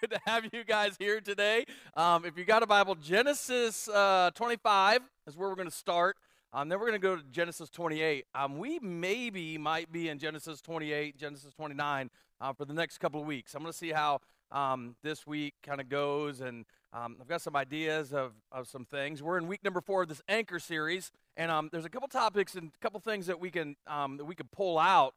[0.00, 1.64] good to have you guys here today.
[1.96, 6.16] Um, if you got a Bible, Genesis uh, 25 is where we're going to start.
[6.52, 8.24] Um, then we're going to go to Genesis 28.
[8.32, 12.10] Um, we maybe might be in Genesis 28, Genesis 29
[12.40, 13.54] uh, for the next couple of weeks.
[13.54, 14.20] I'm going to see how
[14.52, 18.84] um, this week kind of goes, and um, I've got some ideas of, of some
[18.84, 19.20] things.
[19.20, 22.54] We're in week number four of this anchor series, and um, there's a couple topics
[22.54, 25.14] and a couple things that we can that we can pull out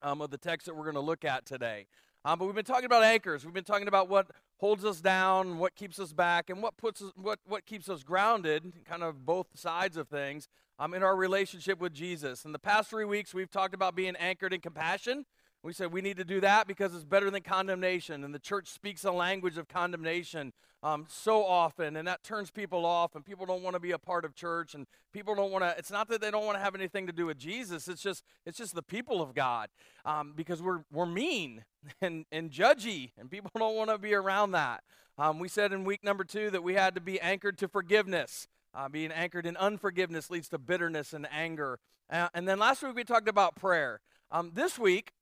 [0.00, 1.86] of the text that we're going to look at today.
[2.24, 3.44] Um, but we've been talking about anchors.
[3.44, 7.02] We've been talking about what holds us down, what keeps us back, and what puts
[7.02, 8.72] us, what what keeps us grounded.
[8.84, 10.48] Kind of both sides of things.
[10.78, 12.44] Um, in our relationship with Jesus.
[12.44, 15.26] In the past three weeks, we've talked about being anchored in compassion.
[15.62, 18.68] We said we need to do that because it's better than condemnation, and the church
[18.68, 20.52] speaks a language of condemnation
[20.82, 23.98] um, so often, and that turns people off, and people don't want to be a
[23.98, 25.74] part of church, and people don't want to.
[25.78, 27.86] It's not that they don't want to have anything to do with Jesus.
[27.86, 29.68] It's just it's just the people of God,
[30.04, 31.64] um, because we're we're mean
[32.00, 34.82] and and judgy, and people don't want to be around that.
[35.18, 38.48] Um, we said in week number two that we had to be anchored to forgiveness.
[38.74, 41.78] Uh, being anchored in unforgiveness leads to bitterness and anger.
[42.10, 44.00] Uh, and then last week we talked about prayer.
[44.30, 45.12] Um, this week,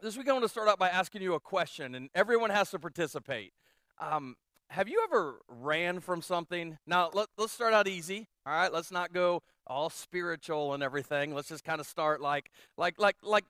[0.00, 2.70] this week I want to start out by asking you a question, and everyone has
[2.72, 3.54] to participate.
[3.98, 4.36] Um,
[4.72, 6.78] have you ever ran from something?
[6.86, 8.26] Now, let, us start out easy.
[8.46, 11.34] All right, let's not go all spiritual and everything.
[11.34, 13.44] Let's just kind of start like, like, like, like.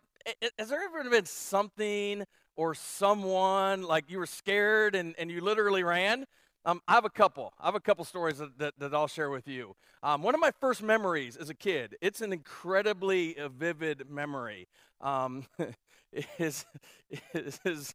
[0.59, 2.25] Has there ever been something
[2.57, 6.27] or someone like you were scared and, and you literally ran?
[6.65, 7.53] Um, I have a couple.
[7.61, 9.75] I have a couple stories that, that, that I'll share with you.
[10.03, 14.67] Um, one of my first memories as a kid, it's an incredibly vivid memory.
[15.01, 15.47] Um,
[16.39, 16.65] is,
[17.33, 17.95] is, is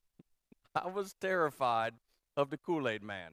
[0.74, 1.94] I was terrified
[2.36, 3.32] of the Kool Aid Man.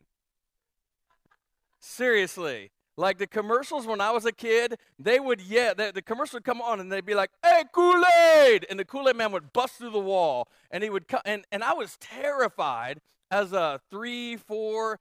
[1.80, 2.72] Seriously.
[2.98, 6.44] Like the commercials when I was a kid, they would, yeah, the, the commercial would
[6.44, 8.66] come on and they'd be like, hey, Kool Aid!
[8.70, 11.46] And the Kool Aid Man would bust through the wall and he would come, and,
[11.50, 13.00] and I was terrified
[13.32, 15.00] as a three, four,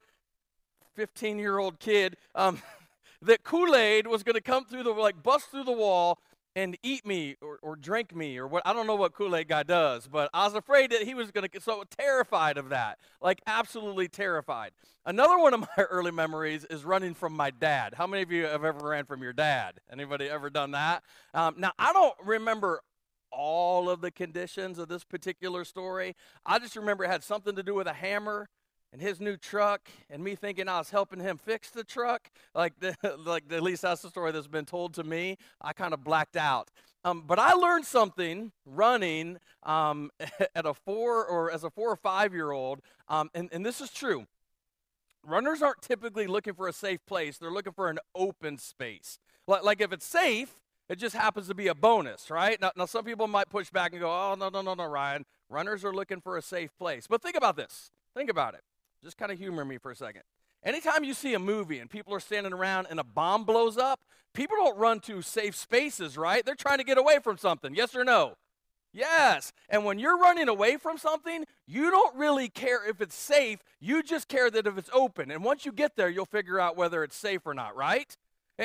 [0.95, 2.61] 15 year old kid um,
[3.21, 6.19] that Kool Aid was going to come through the, like, bust through the wall
[6.59, 9.63] and eat me or, or drink me or what I don't know what Kool-Aid guy
[9.63, 12.99] does, but I was afraid that he was to get so terrified of that.
[13.21, 14.71] Like absolutely terrified.
[15.05, 17.93] Another one of my early memories is running from my dad.
[17.95, 19.79] How many of you have ever ran from your dad?
[19.91, 21.03] Anybody ever done that?
[21.33, 22.81] Um, now I don't remember
[23.31, 26.15] all of the conditions of this particular story.
[26.45, 28.49] I just remember it had something to do with a hammer
[28.91, 32.29] and his new truck and me thinking I was helping him fix the truck.
[32.55, 32.95] Like, the,
[33.25, 35.37] like at least that's the story that's been told to me.
[35.61, 36.69] I kind of blacked out.
[37.05, 40.11] Um, but I learned something running um,
[40.55, 43.79] at a four or as a four or five year old, um, and, and this
[43.79, 44.25] is true.
[45.25, 49.19] Runners aren't typically looking for a safe place, they're looking for an open space.
[49.47, 52.59] Like, like if it's safe, it just happens to be a bonus, right?
[52.59, 55.25] Now, now, some people might push back and go, oh, no, no, no, no, Ryan.
[55.49, 57.05] Runners are looking for a safe place.
[57.07, 57.91] But think about this.
[58.15, 58.61] Think about it.
[59.03, 60.23] Just kind of humor me for a second.
[60.63, 64.01] Anytime you see a movie and people are standing around and a bomb blows up,
[64.33, 66.45] people don't run to safe spaces, right?
[66.45, 67.73] They're trying to get away from something.
[67.73, 68.35] Yes or no?
[68.91, 69.53] Yes.
[69.69, 73.59] And when you're running away from something, you don't really care if it's safe.
[73.79, 75.31] You just care that if it's open.
[75.31, 78.17] And once you get there, you'll figure out whether it's safe or not, right?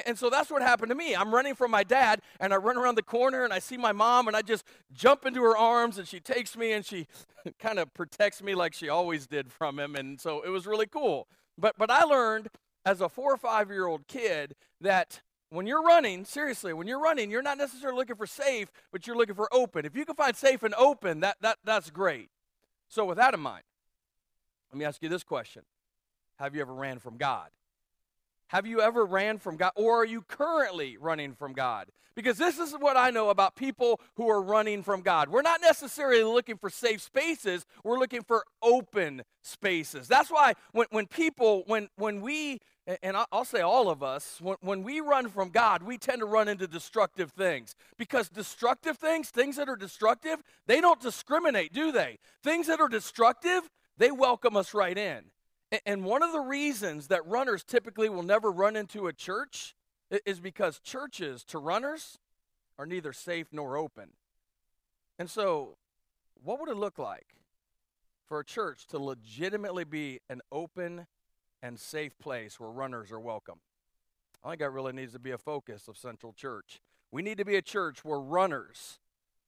[0.07, 1.15] And so that's what happened to me.
[1.15, 3.93] I'm running from my dad, and I run around the corner, and I see my
[3.93, 7.07] mom, and I just jump into her arms, and she takes me, and she
[7.61, 9.95] kind of protects me like she always did from him.
[9.95, 11.29] And so it was really cool.
[11.57, 12.49] But, but I learned
[12.85, 17.01] as a four or five year old kid that when you're running, seriously, when you're
[17.01, 19.85] running, you're not necessarily looking for safe, but you're looking for open.
[19.85, 22.31] If you can find safe and open, that, that, that's great.
[22.89, 23.63] So, with that in mind,
[24.73, 25.63] let me ask you this question
[26.41, 27.51] Have you ever ran from God?
[28.49, 29.73] Have you ever ran from God?
[29.77, 31.89] Or are you currently running from God?
[32.15, 35.29] Because this is what I know about people who are running from God.
[35.29, 40.07] We're not necessarily looking for safe spaces, we're looking for open spaces.
[40.07, 42.61] That's why when, when people, when, when we,
[43.03, 46.27] and I'll say all of us, when, when we run from God, we tend to
[46.27, 47.75] run into destructive things.
[47.99, 52.19] Because destructive things, things that are destructive, they don't discriminate, do they?
[52.45, 55.25] Things that are destructive, they welcome us right in.
[55.87, 59.75] And one of the reasons that runners typically will never run into a church
[60.27, 62.19] is because churches to runners
[62.79, 64.11] are neither safe nor open.
[65.19, 65.77] And so,
[66.43, 67.37] what would it look like
[68.27, 71.07] for a church to legitimately be an open
[71.63, 73.61] and safe place where runners are welcome?
[74.45, 76.81] I think that really needs to be a focus of Central Church.
[77.11, 78.99] We need to be a church where runners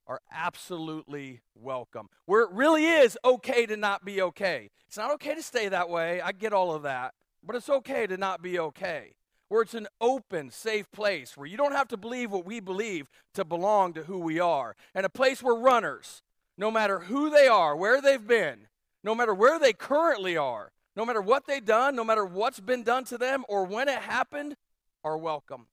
[0.07, 2.09] are absolutely welcome.
[2.27, 4.71] Where it really is okay to not be okay.
[4.87, 6.21] It's not okay to stay that way.
[6.21, 7.15] I get all of that.
[7.43, 9.15] But it's okay to not be okay.
[9.49, 13.09] Where it's an open, safe place where you don't have to believe what we believe
[13.35, 14.75] to belong to who we are.
[14.95, 16.23] And a place where runners,
[16.59, 18.67] no matter who they are, where they've been,
[19.05, 22.83] no matter where they currently are, no matter what they've done, no matter what's been
[22.83, 24.57] done to them or when it happened,
[25.05, 25.67] are welcome.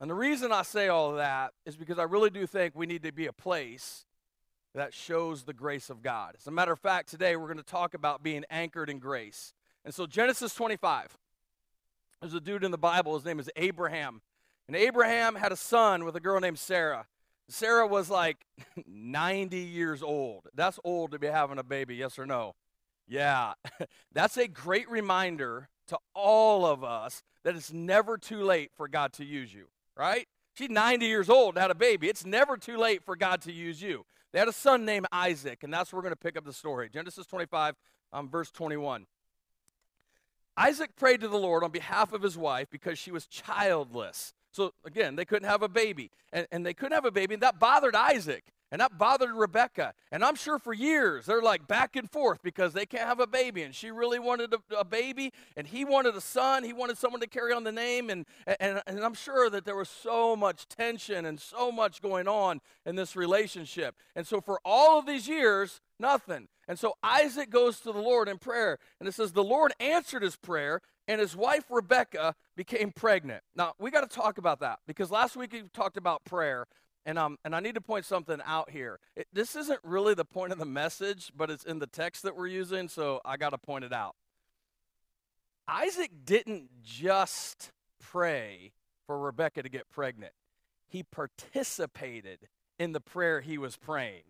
[0.00, 2.86] And the reason I say all of that is because I really do think we
[2.86, 4.04] need to be a place
[4.74, 6.34] that shows the grace of God.
[6.38, 9.54] As a matter of fact, today we're going to talk about being anchored in grace.
[9.84, 11.16] And so, Genesis 25,
[12.20, 14.20] there's a dude in the Bible, his name is Abraham.
[14.66, 17.06] And Abraham had a son with a girl named Sarah.
[17.48, 18.44] Sarah was like
[18.86, 20.48] 90 years old.
[20.54, 22.54] That's old to be having a baby, yes or no?
[23.06, 23.54] Yeah.
[24.12, 29.12] That's a great reminder to all of us that it's never too late for God
[29.14, 30.26] to use you, right?
[30.54, 32.08] She's 90 years old had a baby.
[32.08, 34.04] It's never too late for God to use you.
[34.32, 36.52] They had a son named Isaac, and that's where we're going to pick up the
[36.52, 36.88] story.
[36.88, 37.74] Genesis 25,
[38.12, 39.06] um, verse 21.
[40.56, 44.32] Isaac prayed to the Lord on behalf of his wife because she was childless.
[44.52, 46.10] So again, they couldn't have a baby.
[46.32, 48.44] And, and they couldn't have a baby, and that bothered Isaac.
[48.72, 49.94] And that bothered Rebecca.
[50.10, 53.26] And I'm sure for years they're like back and forth because they can't have a
[53.26, 53.62] baby.
[53.62, 56.64] And she really wanted a, a, baby, and he wanted a son.
[56.64, 58.10] He wanted someone to carry on the name.
[58.10, 58.26] And,
[58.58, 62.60] and, and I'm sure that there was so much tension and so much going on
[62.84, 63.94] in this relationship.
[64.16, 66.48] And so for all of these years, nothing.
[66.68, 68.78] And so Isaac goes to the Lord in prayer.
[68.98, 73.42] And it says, The Lord answered his prayer, and his wife Rebecca became pregnant.
[73.54, 76.66] Now, we got to talk about that because last week we talked about prayer.
[77.06, 78.98] And, um, and I need to point something out here.
[79.14, 82.36] It, this isn't really the point of the message, but it's in the text that
[82.36, 84.16] we're using, so I got to point it out.
[85.68, 87.70] Isaac didn't just
[88.00, 88.72] pray
[89.06, 90.32] for Rebecca to get pregnant,
[90.88, 92.48] he participated
[92.78, 94.22] in the prayer he was praying.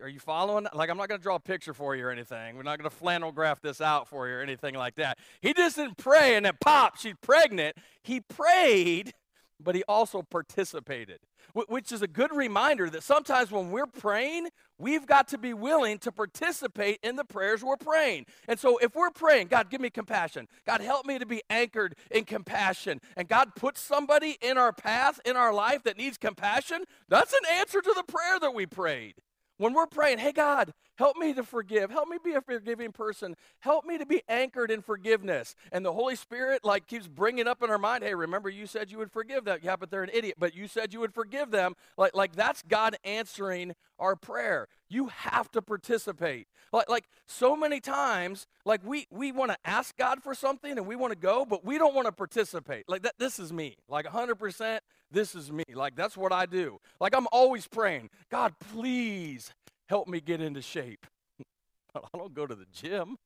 [0.00, 0.66] Are you following?
[0.72, 2.56] Like, I'm not going to draw a picture for you or anything.
[2.56, 5.18] We're not going to flannel graph this out for you or anything like that.
[5.40, 7.76] He just didn't pray and then pop, she's pregnant.
[8.02, 9.12] He prayed,
[9.60, 11.20] but he also participated
[11.52, 14.48] which is a good reminder that sometimes when we're praying,
[14.78, 18.26] we've got to be willing to participate in the prayers we're praying.
[18.48, 20.48] And so if we're praying, God, give me compassion.
[20.66, 23.00] God, help me to be anchored in compassion.
[23.16, 27.46] And God puts somebody in our path, in our life that needs compassion, that's an
[27.52, 29.14] answer to the prayer that we prayed.
[29.56, 31.90] When we're praying, hey, God, help me to forgive.
[31.90, 33.36] Help me be a forgiving person.
[33.60, 35.54] Help me to be anchored in forgiveness.
[35.70, 38.90] And the Holy Spirit, like, keeps bringing up in our mind, hey, remember you said
[38.90, 39.58] you would forgive them.
[39.62, 40.36] Yeah, but they're an idiot.
[40.38, 41.74] But you said you would forgive them.
[41.96, 44.68] Like, like that's God answering our prayer.
[44.88, 46.48] You have to participate.
[46.72, 50.86] Like, like so many times, like we we want to ask God for something and
[50.86, 52.88] we want to go, but we don't want to participate.
[52.88, 53.76] Like that, this is me.
[53.88, 54.80] Like 100%,
[55.14, 55.64] this is me.
[55.72, 56.78] Like that's what I do.
[57.00, 59.54] Like I'm always praying, God, please
[59.88, 61.06] help me get into shape.
[61.94, 63.16] I don't go to the gym.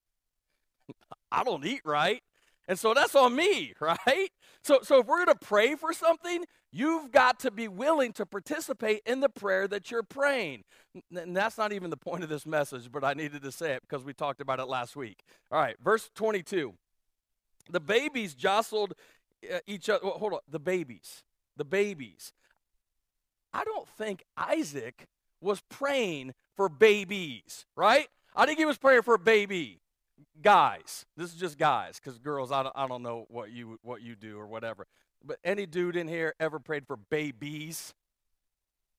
[1.32, 2.22] I don't eat right.
[2.68, 4.30] And so that's on me, right?
[4.62, 8.26] So, so if we're going to pray for something, you've got to be willing to
[8.26, 10.64] participate in the prayer that you're praying.
[11.16, 13.82] And that's not even the point of this message, but I needed to say it
[13.88, 15.22] because we talked about it last week.
[15.50, 16.74] All right, verse 22.
[17.70, 18.92] The babies jostled
[19.50, 20.00] uh, each other.
[20.04, 20.40] Well, hold on.
[20.48, 21.22] The babies.
[21.58, 22.32] The babies.
[23.52, 25.06] I don't think Isaac
[25.40, 28.08] was praying for babies, right?
[28.34, 29.80] I think he was praying for a baby
[30.40, 31.04] guys.
[31.16, 34.14] This is just guys, because girls, I don't, I don't know what you what you
[34.14, 34.86] do or whatever.
[35.24, 37.92] But any dude in here ever prayed for babies?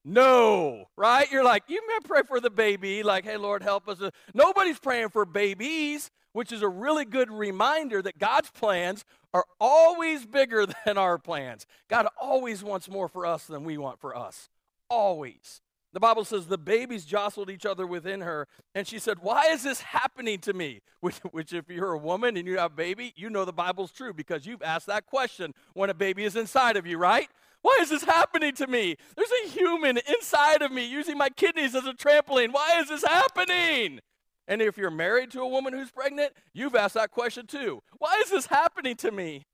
[0.04, 1.30] No, right?
[1.32, 4.00] You're like, you may pray for the baby, like, hey, Lord, help us.
[4.34, 10.26] Nobody's praying for babies, which is a really good reminder that God's plans are always
[10.26, 11.66] bigger than our plans.
[11.88, 14.50] God always wants more for us than we want for us.
[14.90, 15.62] Always.
[15.92, 19.64] The Bible says the babies jostled each other within her, and she said, Why is
[19.64, 20.82] this happening to me?
[21.00, 23.94] Which, which, if you're a woman and you have a baby, you know the Bible's
[23.94, 27.30] true because you've asked that question when a baby is inside of you, right?
[27.62, 28.98] Why is this happening to me?
[29.16, 32.52] There's a human inside of me using my kidneys as a trampoline.
[32.52, 34.02] Why is this happening?
[34.50, 37.84] And if you're married to a woman who's pregnant, you've asked that question too.
[38.00, 39.46] Why is this happening to me?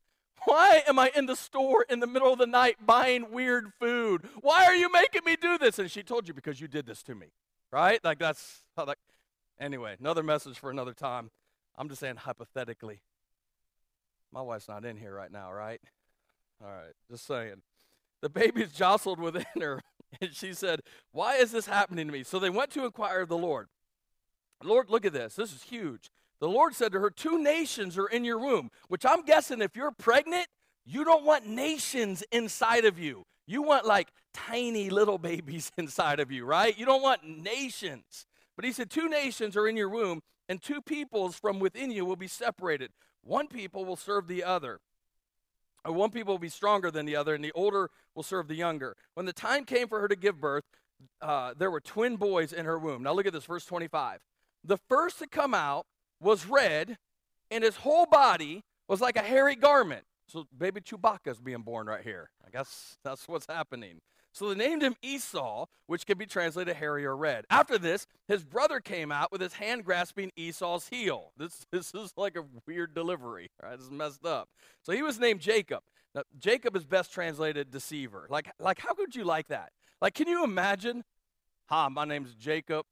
[0.46, 4.22] Why am I in the store in the middle of the night buying weird food?
[4.40, 5.80] Why are you making me do this?
[5.80, 7.28] And she told you because you did this to me,
[7.74, 8.00] right?
[8.06, 8.98] Like that's how that.
[9.60, 11.30] Anyway, another message for another time.
[11.78, 13.02] I'm just saying hypothetically.
[14.32, 15.82] My wife's not in here right now, right?
[16.64, 17.64] All right, just saying.
[18.22, 19.82] The baby's jostled within her,
[20.22, 22.24] and she said, Why is this happening to me?
[22.24, 23.68] So they went to inquire of the Lord.
[24.64, 25.36] Lord, look at this.
[25.36, 26.10] This is huge.
[26.40, 29.76] The Lord said to her, Two nations are in your womb, which I'm guessing if
[29.76, 30.48] you're pregnant,
[30.86, 33.24] you don't want nations inside of you.
[33.48, 36.78] You want like tiny little babies inside of you, right?
[36.78, 38.26] You don't want nations.
[38.56, 42.06] But he said, Two nations are in your womb, and two peoples from within you
[42.06, 42.92] will be separated.
[43.24, 44.80] One people will serve the other.
[45.84, 48.56] Or one people will be stronger than the other, and the older will serve the
[48.56, 48.96] younger.
[49.14, 50.64] When the time came for her to give birth,
[51.22, 53.04] uh, there were twin boys in her womb.
[53.04, 54.20] Now look at this, verse 25.
[54.66, 55.86] The first to come out
[56.20, 56.98] was red,
[57.52, 60.04] and his whole body was like a hairy garment.
[60.28, 62.30] So baby Chewbacca's being born right here.
[62.46, 64.02] I guess that's what's happening.
[64.34, 67.46] So they named him Esau, which can be translated hairy or red.
[67.50, 71.32] After this, his brother came out with his hand grasping Esau's heel.
[71.38, 73.78] This, this is like a weird delivery, right?
[73.78, 74.50] This is messed up.
[74.82, 75.84] So he was named Jacob.
[76.14, 78.28] Now, Jacob is best translated deceiver.
[78.30, 79.72] Like, like, how could you like that?
[80.02, 81.04] Like, can you imagine?
[81.68, 82.86] Hi, my name's Jacob.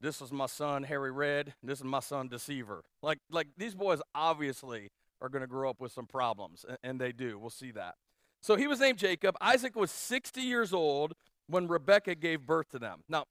[0.00, 1.54] This is my son, Harry Red.
[1.62, 2.84] This is my son, Deceiver.
[3.02, 4.90] Like, like these boys obviously
[5.20, 7.38] are going to grow up with some problems, and, and they do.
[7.38, 7.96] We'll see that.
[8.40, 9.36] So he was named Jacob.
[9.40, 11.14] Isaac was 60 years old
[11.48, 13.02] when Rebekah gave birth to them.
[13.08, 13.24] Now,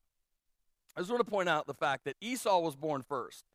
[0.96, 3.46] I just want to point out the fact that Esau was born first.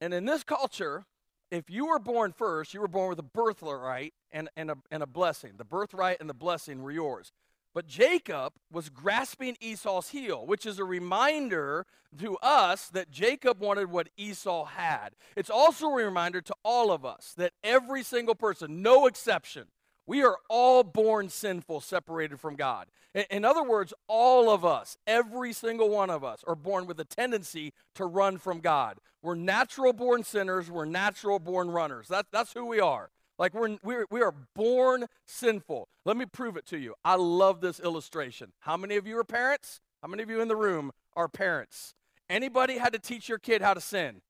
[0.00, 1.04] And in this culture,
[1.50, 5.02] if you were born first, you were born with a birthright and, and, a, and
[5.02, 5.52] a blessing.
[5.58, 7.32] The birthright and the blessing were yours.
[7.72, 11.86] But Jacob was grasping Esau's heel, which is a reminder
[12.18, 15.10] to us that Jacob wanted what Esau had.
[15.36, 19.66] It's also a reminder to all of us that every single person, no exception,
[20.06, 22.88] we are all born sinful, separated from God.
[23.30, 27.04] In other words, all of us, every single one of us, are born with a
[27.04, 28.98] tendency to run from God.
[29.22, 32.08] We're natural born sinners, we're natural born runners.
[32.08, 33.10] That, that's who we are.
[33.40, 35.88] Like we're, we're, we are born sinful.
[36.04, 36.94] Let me prove it to you.
[37.02, 38.52] I love this illustration.
[38.60, 39.80] How many of you are parents?
[40.02, 41.94] How many of you in the room are parents?
[42.28, 44.20] Anybody had to teach your kid how to sin?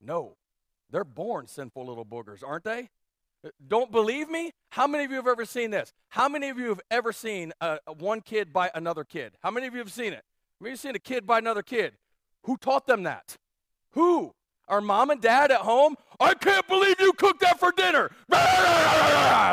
[0.00, 0.36] No.
[0.88, 2.90] They're born sinful little boogers, aren't they?
[3.66, 4.52] Don't believe me?
[4.70, 5.92] How many of you have ever seen this?
[6.10, 9.32] How many of you have ever seen uh, one kid bite another kid?
[9.42, 10.22] How many of you have seen it?
[10.60, 11.94] Have you seen a kid bite another kid?
[12.44, 13.36] Who taught them that?
[13.90, 14.32] Who?
[14.68, 15.96] Our mom and dad at home?
[16.20, 18.10] I can't believe you cooked that for dinner.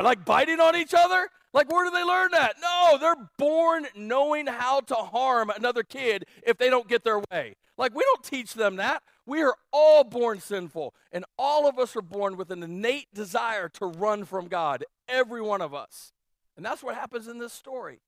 [0.01, 1.28] Like biting on each other?
[1.54, 2.56] Like, where do they learn that?
[2.62, 7.56] No, they're born knowing how to harm another kid if they don't get their way.
[7.78, 9.01] Like, we don't teach them that.
[9.25, 13.70] We are all born sinful, and all of us are born with an innate desire
[13.70, 16.12] to run from God, every one of us.
[16.56, 18.01] And that's what happens in this story.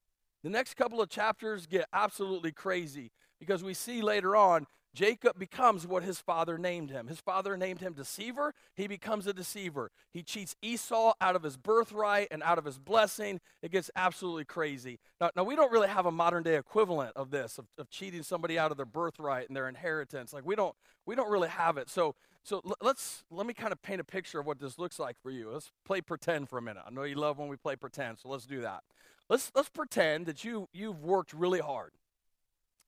[0.44, 5.88] The next couple of chapters get absolutely crazy because we see later on Jacob becomes
[5.88, 7.08] what his father named him.
[7.08, 8.54] His father named him deceiver.
[8.76, 9.90] He becomes a deceiver.
[10.12, 13.40] He cheats Esau out of his birthright and out of his blessing.
[13.62, 15.00] It gets absolutely crazy.
[15.20, 18.24] Now, now we don't really have a modern day equivalent of this, of, of cheating
[18.24, 20.34] somebody out of their birthright and their inheritance.
[20.34, 21.90] Like we don't, we don't really have it.
[21.90, 25.16] So, so let's let me kind of paint a picture of what this looks like
[25.22, 25.52] for you.
[25.52, 26.84] Let's play pretend for a minute.
[26.86, 28.82] I know you love when we play pretend, so let's do that.
[29.30, 31.92] Let's let's pretend that you you've worked really hard,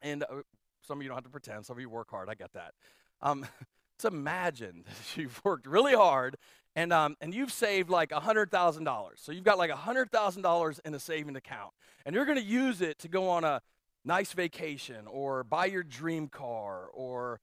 [0.01, 0.41] and uh,
[0.86, 1.66] some of you don't have to pretend.
[1.66, 2.30] Some of you work hard.
[2.30, 2.74] I get that.
[3.22, 3.46] Um,
[4.04, 6.38] let's imagine that you've worked really hard
[6.75, 9.10] and, um, and you've saved like $100,000.
[9.16, 11.72] So you've got like $100,000 in a saving account.
[12.06, 13.62] And you're going to use it to go on a
[14.04, 17.40] nice vacation or buy your dream car or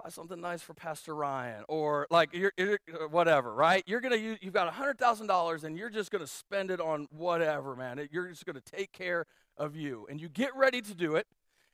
[0.00, 2.78] buy something nice for Pastor Ryan or like you're, you're
[3.08, 3.82] whatever, right?
[3.86, 7.74] You're to use, you've got $100,000 and you're just going to spend it on whatever,
[7.74, 8.06] man.
[8.12, 9.24] You're just going to take care
[9.56, 10.06] of you.
[10.10, 11.26] And you get ready to do it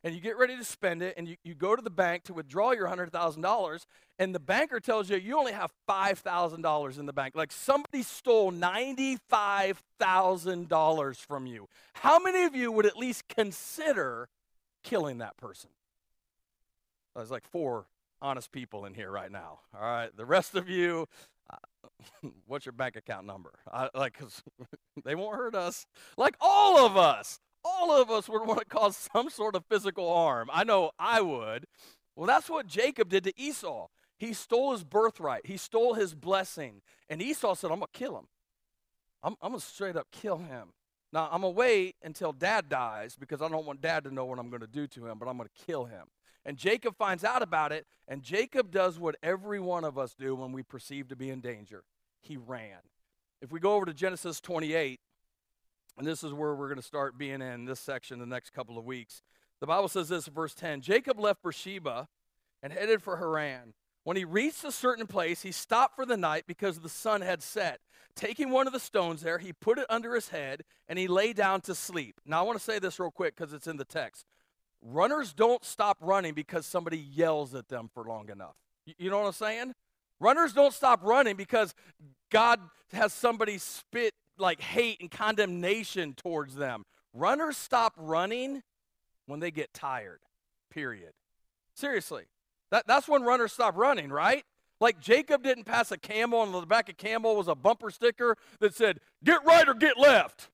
[0.04, 2.34] and you get ready to spend it and you, you go to the bank to
[2.34, 3.86] withdraw your $100,000
[4.18, 7.36] and the banker tells you you only have $5,000 in the bank.
[7.36, 11.68] Like somebody stole $95,000 from you.
[11.94, 14.28] How many of you would at least consider
[14.82, 15.70] killing that person?
[17.14, 17.84] There's like four
[18.20, 19.60] honest people in here right now.
[19.74, 20.10] All right.
[20.16, 21.06] The rest of you,
[21.50, 21.56] uh,
[22.46, 23.52] what's your bank account number?
[23.72, 24.42] I, like, cause
[25.04, 25.86] they won't hurt us.
[26.16, 30.12] Like all of us all of us would want to cause some sort of physical
[30.12, 30.50] harm.
[30.52, 31.66] I know I would.
[32.16, 33.88] Well, that's what Jacob did to Esau.
[34.18, 36.82] He stole his birthright, he stole his blessing.
[37.08, 38.28] And Esau said, I'm going to kill him.
[39.22, 40.68] I'm, I'm going to straight up kill him.
[41.12, 44.24] Now, I'm going to wait until dad dies because I don't want dad to know
[44.24, 46.06] what I'm going to do to him, but I'm going to kill him.
[46.44, 50.34] And Jacob finds out about it, and Jacob does what every one of us do
[50.34, 51.84] when we perceive to be in danger
[52.22, 52.78] he ran.
[53.40, 55.00] If we go over to Genesis 28,
[55.98, 58.78] and this is where we're going to start being in this section the next couple
[58.78, 59.22] of weeks.
[59.60, 62.08] The Bible says this in verse 10 Jacob left Beersheba
[62.62, 63.74] and headed for Haran.
[64.04, 67.42] When he reached a certain place, he stopped for the night because the sun had
[67.42, 67.80] set.
[68.16, 71.32] Taking one of the stones there, he put it under his head and he lay
[71.32, 72.20] down to sleep.
[72.26, 74.26] Now, I want to say this real quick because it's in the text.
[74.82, 78.56] Runners don't stop running because somebody yells at them for long enough.
[78.98, 79.74] You know what I'm saying?
[80.18, 81.72] Runners don't stop running because
[82.30, 82.58] God
[82.92, 86.84] has somebody spit like hate and condemnation towards them.
[87.14, 88.62] Runners stop running
[89.26, 90.20] when they get tired,
[90.70, 91.12] period.
[91.74, 92.24] Seriously.
[92.70, 94.44] That, that's when runners stop running, right?
[94.80, 97.90] Like Jacob didn't pass a camel, and on the back of camel was a bumper
[97.90, 100.50] sticker that said, Get right or get left,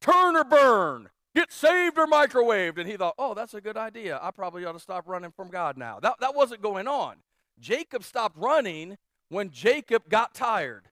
[0.00, 1.08] turn or burn.
[1.34, 2.78] get saved or microwaved.
[2.78, 4.18] And he thought, oh, that's a good idea.
[4.22, 5.98] I probably ought to stop running from God now.
[6.00, 7.16] That, that wasn't going on.
[7.60, 8.98] Jacob stopped running
[9.28, 10.88] when Jacob got tired.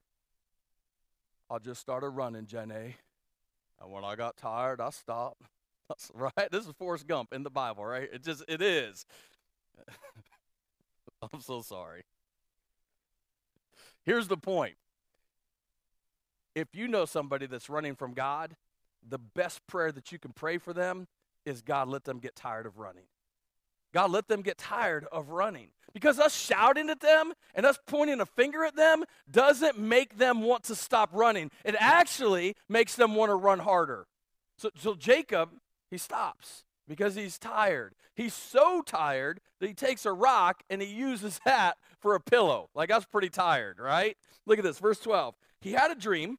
[1.51, 2.95] I just started running, Jenny.
[3.81, 5.43] And when I got tired, I stopped.
[5.89, 6.51] That's right.
[6.51, 8.09] This is Forrest Gump in the Bible, right?
[8.13, 9.05] It just it is.
[11.33, 12.03] I'm so sorry.
[14.05, 14.77] Here's the point.
[16.55, 18.57] If you know somebody that's running from God,
[19.07, 21.07] the best prayer that you can pray for them
[21.45, 23.05] is God, let them get tired of running.
[23.93, 25.69] God, let them get tired of running.
[25.93, 30.43] Because us shouting at them and us pointing a finger at them doesn't make them
[30.43, 31.51] want to stop running.
[31.65, 34.07] It actually makes them want to run harder.
[34.57, 35.51] So, so Jacob,
[35.91, 37.95] he stops because he's tired.
[38.15, 42.69] He's so tired that he takes a rock and he uses that for a pillow.
[42.75, 44.17] Like, that's pretty tired, right?
[44.47, 45.35] Look at this, verse 12.
[45.61, 46.39] He had a dream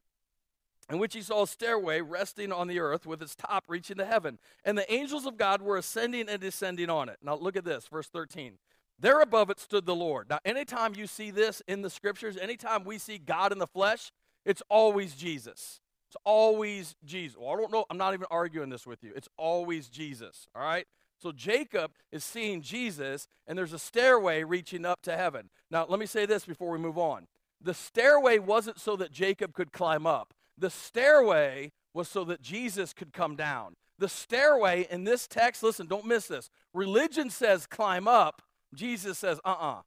[0.92, 4.06] in which he saw a stairway resting on the earth with its top reaching to
[4.06, 4.38] heaven.
[4.66, 7.18] And the angels of God were ascending and descending on it.
[7.24, 8.58] Now, look at this, verse 13.
[9.00, 10.30] There above it stood the Lord.
[10.30, 14.12] Now, anytime you see this in the scriptures, anytime we see God in the flesh,
[14.46, 15.80] it's always Jesus.
[16.08, 17.38] It's always Jesus.
[17.38, 17.86] Well, I don't know.
[17.90, 19.14] I'm not even arguing this with you.
[19.16, 20.48] It's always Jesus.
[20.54, 20.86] All right?
[21.18, 25.50] So Jacob is seeing Jesus, and there's a stairway reaching up to heaven.
[25.70, 27.28] Now, let me say this before we move on.
[27.62, 32.94] The stairway wasn't so that Jacob could climb up, the stairway was so that Jesus
[32.94, 33.76] could come down.
[34.00, 36.50] The stairway in this text, listen, don't miss this.
[36.74, 38.42] Religion says climb up,
[38.74, 39.82] Jesus says, uh uh-uh, uh,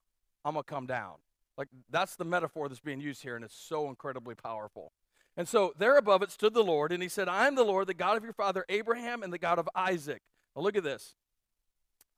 [0.44, 1.14] i to come down.
[1.56, 4.92] Like that's the metaphor that's being used here, and it's so incredibly powerful.
[5.36, 7.86] And so there above it stood the Lord, and he said, I am the Lord,
[7.86, 10.20] the God of your father Abraham and the God of Isaac.
[10.54, 11.14] Now look at this.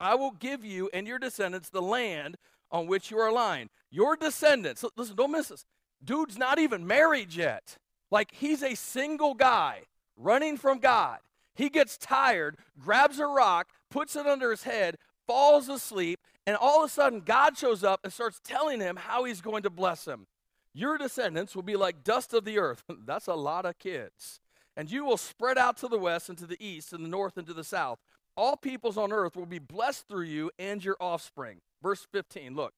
[0.01, 2.37] I will give you and your descendants the land
[2.71, 3.71] on which you are lying.
[3.91, 5.65] Your descendants, listen, don't miss this.
[6.05, 7.79] Dude's not even married yet.
[8.11, 9.83] Like he's a single guy
[10.17, 11.19] running from God.
[11.55, 16.85] He gets tired, grabs a rock, puts it under his head, falls asleep, and all
[16.85, 20.07] of a sudden God shows up and starts telling him how he's going to bless
[20.07, 20.27] him.
[20.75, 22.85] Your descendants will be like dust of the earth.
[23.07, 24.41] That's a lot of kids.
[24.77, 27.39] And you will spread out to the west and to the east and the north
[27.39, 27.99] and to the south.
[28.37, 31.61] All peoples on earth will be blessed through you and your offspring.
[31.83, 32.75] Verse 15, look.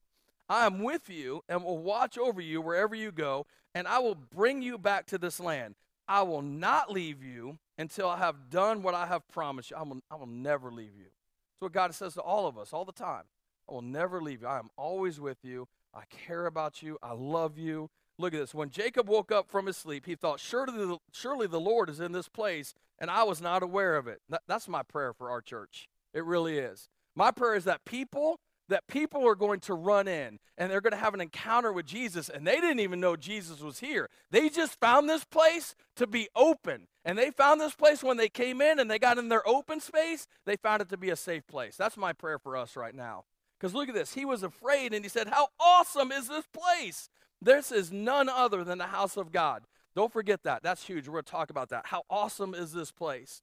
[0.48, 4.14] I am with you and will watch over you wherever you go, and I will
[4.14, 5.74] bring you back to this land.
[6.06, 9.76] I will not leave you until I have done what I have promised you.
[9.76, 11.04] I will, I will never leave you.
[11.04, 13.24] That's what God says to all of us all the time.
[13.68, 14.48] I will never leave you.
[14.48, 15.68] I am always with you.
[15.94, 16.98] I care about you.
[17.02, 17.90] I love you.
[18.18, 18.54] Look at this.
[18.54, 22.00] When Jacob woke up from his sleep, he thought, surely the, surely the Lord is
[22.00, 24.20] in this place, and I was not aware of it.
[24.28, 25.88] That, that's my prayer for our church.
[26.14, 26.88] It really is.
[27.14, 30.92] My prayer is that people that people are going to run in and they're going
[30.92, 34.08] to have an encounter with Jesus and they didn't even know Jesus was here.
[34.30, 36.86] They just found this place to be open.
[37.04, 39.80] And they found this place when they came in and they got in their open
[39.80, 41.76] space, they found it to be a safe place.
[41.76, 43.24] That's my prayer for us right now.
[43.58, 44.14] Because look at this.
[44.14, 47.08] He was afraid and he said, How awesome is this place?
[47.40, 49.64] This is none other than the house of God.
[49.96, 50.62] Don't forget that.
[50.62, 51.08] That's huge.
[51.08, 51.86] We're going to talk about that.
[51.86, 53.42] How awesome is this place?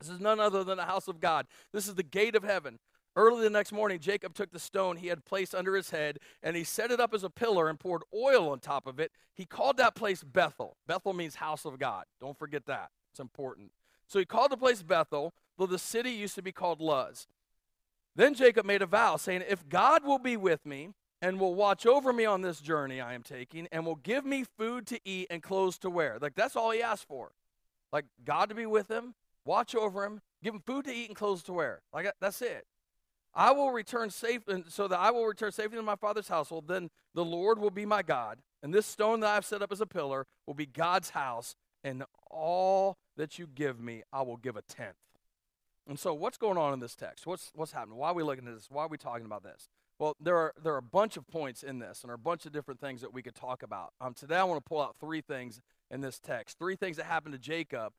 [0.00, 1.46] This is none other than the house of God.
[1.72, 2.78] This is the gate of heaven.
[3.16, 6.54] Early the next morning, Jacob took the stone he had placed under his head and
[6.54, 9.10] he set it up as a pillar and poured oil on top of it.
[9.34, 10.76] He called that place Bethel.
[10.86, 12.04] Bethel means house of God.
[12.20, 12.90] Don't forget that.
[13.10, 13.72] It's important.
[14.06, 17.26] So he called the place Bethel, though the city used to be called Luz.
[18.14, 20.90] Then Jacob made a vow, saying, If God will be with me
[21.22, 24.44] and will watch over me on this journey I am taking and will give me
[24.58, 26.18] food to eat and clothes to wear.
[26.20, 27.32] Like, that's all he asked for.
[27.92, 29.14] Like, God to be with him,
[29.46, 31.80] watch over him, give him food to eat and clothes to wear.
[31.94, 32.66] Like, that's it.
[33.36, 36.68] I will return safe, so that I will return safely to my father's household.
[36.68, 39.70] Then the Lord will be my God, and this stone that I have set up
[39.70, 44.38] as a pillar will be God's house, and all that you give me, I will
[44.38, 44.96] give a tenth.
[45.86, 47.26] And so, what's going on in this text?
[47.26, 47.98] What's what's happening?
[47.98, 48.68] Why are we looking at this?
[48.70, 49.68] Why are we talking about this?
[49.98, 52.18] Well, there are there are a bunch of points in this, and there are a
[52.18, 53.92] bunch of different things that we could talk about.
[54.00, 57.04] Um, today, I want to pull out three things in this text, three things that
[57.04, 57.92] happened to Jacob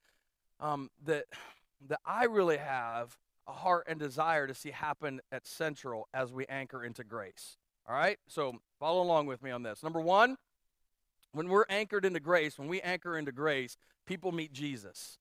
[0.59, 1.25] um, that
[1.87, 3.17] that I really have
[3.47, 7.57] a heart and desire to see happen at Central as we anchor into grace.
[7.87, 8.17] All right?
[8.27, 9.83] So follow along with me on this.
[9.83, 10.37] Number one,
[11.31, 15.17] when we're anchored into grace, when we anchor into grace, people meet Jesus.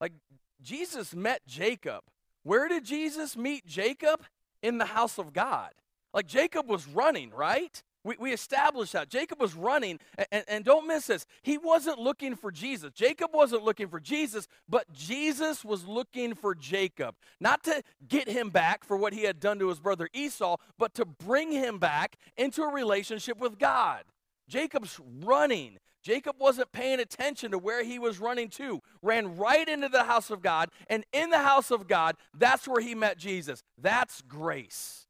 [0.00, 0.12] Like
[0.60, 2.02] Jesus met Jacob.
[2.42, 4.24] Where did Jesus meet Jacob?
[4.60, 5.70] In the house of God.
[6.12, 7.80] Like Jacob was running, right?
[8.08, 9.10] We, we established that.
[9.10, 10.00] Jacob was running,
[10.32, 11.26] and, and don't miss this.
[11.42, 12.90] He wasn't looking for Jesus.
[12.94, 17.16] Jacob wasn't looking for Jesus, but Jesus was looking for Jacob.
[17.38, 20.94] Not to get him back for what he had done to his brother Esau, but
[20.94, 24.04] to bring him back into a relationship with God.
[24.48, 25.76] Jacob's running.
[26.02, 30.30] Jacob wasn't paying attention to where he was running to, ran right into the house
[30.30, 33.62] of God, and in the house of God, that's where he met Jesus.
[33.76, 35.07] That's grace.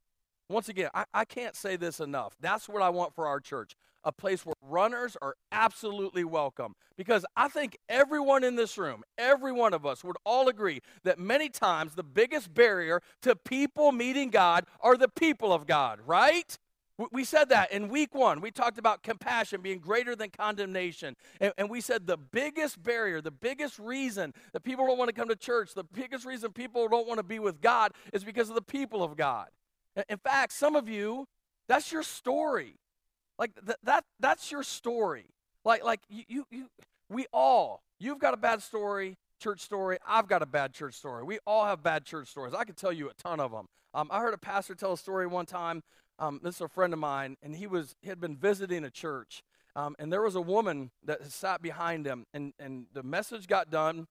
[0.48, 2.36] Once again, I, I can't say this enough.
[2.40, 6.74] That's what I want for our church a place where runners are absolutely welcome.
[6.96, 11.18] Because I think everyone in this room, every one of us would all agree that
[11.18, 16.56] many times the biggest barrier to people meeting God are the people of God, right?
[17.12, 18.40] We said that in week one.
[18.40, 21.14] We talked about compassion being greater than condemnation.
[21.40, 25.14] And, and, we said the biggest barrier, the biggest reason that people don't want to
[25.14, 28.48] come to church, the biggest reason people don't want to be with God is because
[28.48, 29.46] of the people of God.
[30.08, 31.26] In fact, some of you,
[31.66, 32.74] that's your story.
[33.38, 35.26] Like th- that that's your story.
[35.64, 36.66] Like like you, you you
[37.08, 39.98] we all you've got a bad story, church story.
[40.06, 41.24] I've got a bad church story.
[41.24, 42.54] We all have bad church stories.
[42.54, 43.68] I could tell you a ton of them.
[43.94, 45.82] Um, I heard a pastor tell a story one time.
[46.18, 48.90] Um, this is a friend of mine, and he was he had been visiting a
[48.90, 49.42] church,
[49.76, 53.70] um, and there was a woman that sat behind him, and and the message got
[53.70, 54.08] done,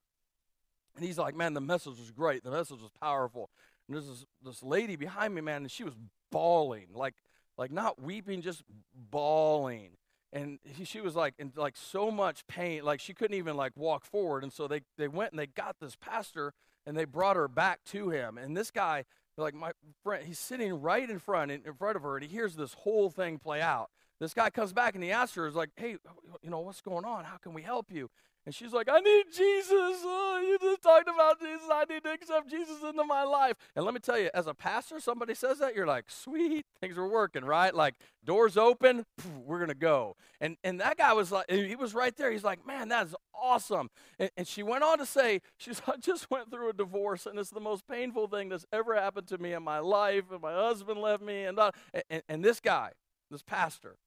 [0.95, 2.43] and he's like, man, the message was great.
[2.43, 3.49] The message was powerful.
[3.87, 5.95] And there's this, this lady behind me, man, and she was
[6.31, 7.15] bawling, like
[7.57, 8.63] like not weeping, just
[9.09, 9.91] bawling.
[10.33, 13.73] And he, she was like in like so much pain, like she couldn't even like
[13.75, 14.43] walk forward.
[14.43, 16.53] And so they, they went and they got this pastor
[16.85, 18.37] and they brought her back to him.
[18.37, 19.05] And this guy,
[19.37, 19.71] like my
[20.03, 22.73] friend, he's sitting right in front in, in front of her and he hears this
[22.73, 23.89] whole thing play out.
[24.19, 25.97] This guy comes back and he asks her, "Is like, hey,
[26.41, 27.23] you know what's going on?
[27.23, 28.09] How can we help you?"
[28.47, 29.67] And she's like, I need Jesus.
[29.69, 31.67] Oh, you just talked about Jesus.
[31.69, 33.57] I need to accept Jesus into my life.
[33.75, 36.97] And let me tell you, as a pastor, somebody says that, you're like, sweet, things
[36.97, 37.75] are working, right?
[37.75, 39.05] Like, doors open,
[39.45, 40.15] we're going to go.
[40.39, 42.31] And, and that guy was like, he was right there.
[42.31, 43.89] He's like, man, that is awesome.
[44.17, 47.37] And, and she went on to say, she's, I just went through a divorce, and
[47.37, 50.23] it's the most painful thing that's ever happened to me in my life.
[50.31, 51.43] And my husband left me.
[51.43, 51.71] And, uh,
[52.09, 52.91] and, and this guy,
[53.29, 53.97] this pastor,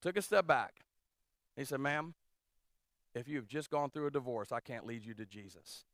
[0.00, 0.84] took a step back.
[1.56, 2.14] He said, ma'am,
[3.14, 5.84] if you've just gone through a divorce, I can't lead you to Jesus.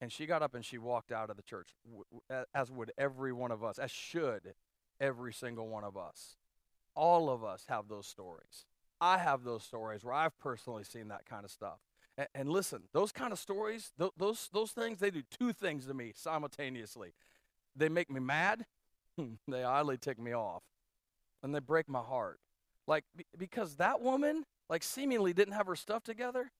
[0.00, 1.70] And she got up and she walked out of the church,
[2.54, 4.54] as would every one of us, as should
[5.00, 6.36] every single one of us.
[6.94, 8.66] All of us have those stories.
[9.00, 11.78] I have those stories where I've personally seen that kind of stuff.
[12.16, 15.86] And, and listen, those kind of stories, th- those, those things, they do two things
[15.86, 17.14] to me simultaneously.
[17.76, 18.66] They make me mad,
[19.48, 20.62] they oddly tick me off,
[21.42, 22.40] and they break my heart.
[22.86, 23.04] Like,
[23.36, 26.50] because that woman like seemingly didn't have her stuff together,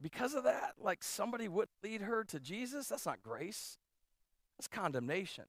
[0.00, 3.78] because of that, like somebody would lead her to Jesus, that's not grace.
[4.58, 5.44] That's condemnation.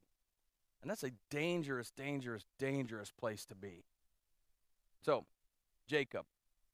[0.81, 3.83] And that's a dangerous, dangerous, dangerous place to be.
[5.03, 5.25] So,
[5.87, 6.25] Jacob,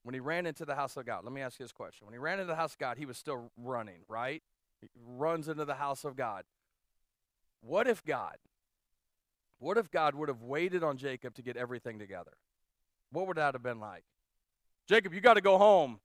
[0.02, 2.06] when he ran into the house of God, let me ask you this question.
[2.06, 4.42] When he ran into the house of God, he was still running, right?
[4.80, 6.44] He runs into the house of God.
[7.60, 8.36] What if God,
[9.58, 12.32] what if God would have waited on Jacob to get everything together?
[13.12, 14.04] What would that have been like?
[14.92, 15.98] Jacob, you got to go home.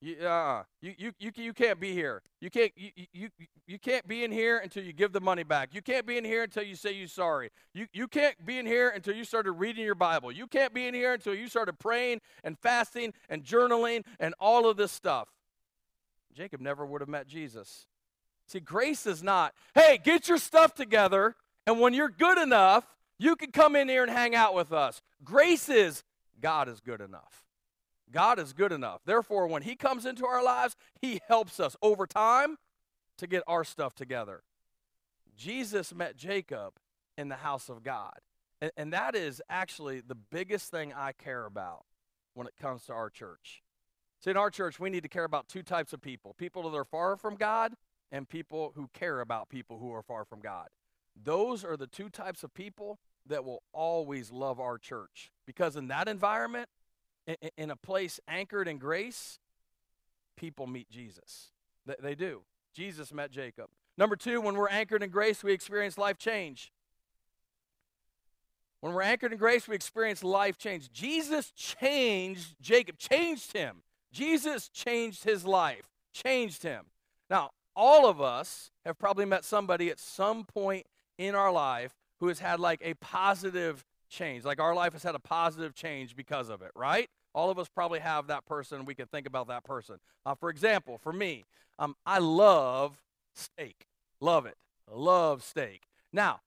[0.00, 2.22] You, uh, you, you, you, you can't be here.
[2.40, 3.28] You can't, you, you,
[3.66, 5.70] you can't be in here until you give the money back.
[5.74, 7.50] You can't be in here until you say you're sorry.
[7.72, 10.30] You, you can't be in here until you started reading your Bible.
[10.30, 14.70] You can't be in here until you started praying and fasting and journaling and all
[14.70, 15.26] of this stuff.
[16.36, 17.88] Jacob never would have met Jesus.
[18.46, 21.34] See, grace is not, hey, get your stuff together,
[21.66, 22.86] and when you're good enough,
[23.18, 25.02] you can come in here and hang out with us.
[25.24, 26.04] Grace is,
[26.40, 27.43] God is good enough.
[28.10, 29.00] God is good enough.
[29.04, 32.56] Therefore, when He comes into our lives, He helps us over time
[33.18, 34.42] to get our stuff together.
[35.36, 36.74] Jesus met Jacob
[37.16, 38.18] in the house of God.
[38.60, 41.84] And, and, that is actually the biggest thing I care about
[42.34, 43.62] when it comes to our church.
[44.20, 46.76] See, in our church, we need to care about two types of people people that
[46.76, 47.74] are far from God
[48.12, 50.68] and people who care about people who are far from God.
[51.20, 55.88] Those are the two types of people that will always love our church because in
[55.88, 56.68] that environment,
[57.56, 59.38] in, a place anchored in grace,
[60.36, 61.50] people meet Jesus.
[62.00, 62.42] They do.
[62.74, 63.68] Jesus met Jacob.
[63.96, 66.72] Number two, when we're anchored in grace, we experience life change.
[68.80, 70.92] When we're anchored in grace, we experience life change.
[70.92, 73.82] Jesus changed Jacob, changed him.
[74.12, 76.84] Jesus changed his life, changed him.
[77.30, 80.86] Now, all of us have probably met somebody at some point
[81.18, 83.84] in our life who has had like a positive
[84.14, 84.44] change.
[84.44, 87.08] Like our life has had a positive change because of it, right?
[87.34, 88.84] All of us probably have that person.
[88.84, 89.96] We can think about that person.
[90.24, 91.44] Uh, for example, for me,
[91.78, 93.02] um, I love
[93.34, 93.86] steak.
[94.20, 94.56] Love it.
[94.90, 95.82] Love steak.
[96.12, 96.40] Now,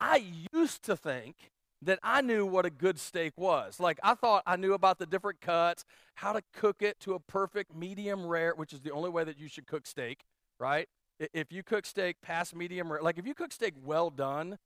[0.00, 1.50] I used to think
[1.82, 3.80] that I knew what a good steak was.
[3.80, 7.20] Like, I thought I knew about the different cuts, how to cook it to a
[7.20, 10.24] perfect medium rare, which is the only way that you should cook steak,
[10.58, 10.88] right?
[11.32, 14.58] If you cook steak past medium rare, like if you cook steak well done,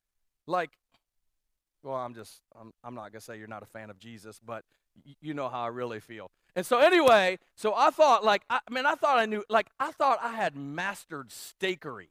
[0.47, 0.71] like
[1.83, 4.41] well, I'm just, I'm, I'm not going to say you're not a fan of Jesus,
[4.45, 4.65] but
[5.05, 6.31] y- you know how I really feel.
[6.57, 9.93] And so anyway, so I thought like I mean I thought I knew like I
[9.93, 12.09] thought I had mastered steakery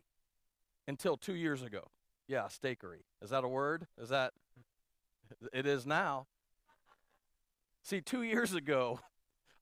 [0.88, 1.90] until 2 years ago.
[2.28, 3.02] Yeah, steakery.
[3.22, 3.88] Is that a word?
[4.02, 4.34] Is that
[5.52, 6.28] it is now.
[7.84, 9.00] See, 2 years ago,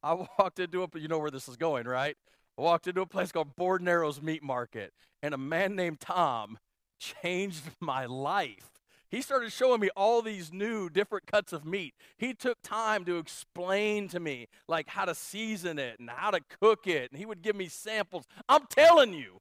[0.03, 2.15] I walked into a you know where this is going, right?
[2.57, 3.87] I walked into a place called Borden
[4.21, 6.57] Meat Market, and a man named Tom
[6.99, 8.76] changed my life.
[9.09, 11.93] He started showing me all these new different cuts of meat.
[12.17, 16.41] He took time to explain to me like how to season it and how to
[16.61, 18.25] cook it, and he would give me samples.
[18.49, 19.39] I'm telling you,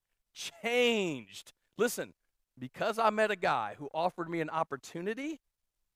[0.63, 1.53] changed.
[1.77, 2.15] Listen,
[2.59, 5.41] because I met a guy who offered me an opportunity,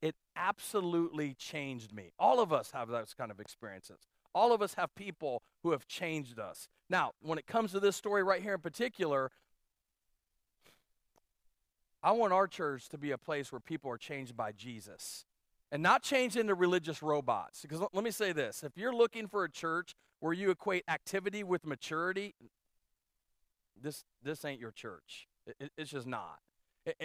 [0.03, 2.11] it absolutely changed me.
[2.19, 4.01] All of us have those kind of experiences.
[4.35, 6.69] All of us have people who have changed us.
[6.89, 9.31] Now, when it comes to this story right here in particular,
[12.03, 15.25] I want our church to be a place where people are changed by Jesus
[15.73, 17.63] and not changed into religious robots.
[17.63, 21.43] Because let me say this if you're looking for a church where you equate activity
[21.43, 22.35] with maturity,
[23.81, 25.29] this, this ain't your church.
[25.47, 26.39] It, it's just not.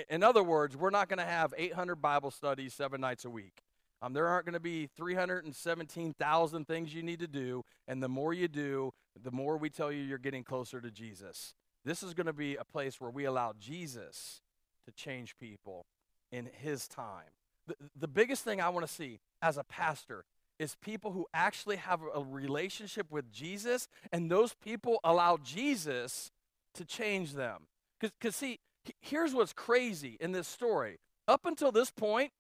[0.10, 3.62] In other words, we're not going to have 800 Bible studies seven nights a week.
[4.02, 8.34] Um, there aren't going to be 317,000 things you need to do, and the more
[8.34, 11.56] you do, the more we tell you you're getting closer to Jesus.
[11.84, 14.42] This is going to be a place where we allow Jesus
[14.86, 15.86] to change people
[16.32, 17.32] in His time.
[17.68, 20.26] The, the biggest thing I want to see as a pastor
[20.58, 26.32] is people who actually have a relationship with Jesus, and those people allow Jesus
[26.76, 27.68] to change them.
[28.00, 28.60] Because, see,
[29.02, 31.00] here's what's crazy in this story.
[31.28, 32.32] Up until this point,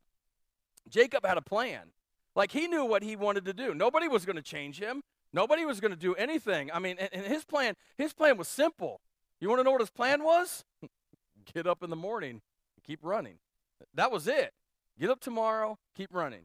[0.90, 1.92] Jacob had a plan.
[2.36, 3.74] Like he knew what he wanted to do.
[3.74, 5.02] Nobody was going to change him.
[5.34, 6.70] Nobody was going to do anything.
[6.72, 9.02] I mean, and, and his plan, his plan was simple.
[9.40, 10.64] You want to know what his plan was?
[11.54, 12.42] Get up in the morning,
[12.86, 13.38] keep running.
[13.94, 14.54] That was it.
[15.00, 16.44] Get up tomorrow, keep running.